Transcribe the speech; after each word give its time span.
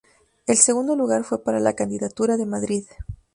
El 0.47 0.57
segundo 0.57 0.95
lugar 0.95 1.23
fue 1.23 1.43
para 1.43 1.59
la 1.59 1.73
candidatura 1.73 2.35
de 2.35 2.47
Madrid. 2.47 2.85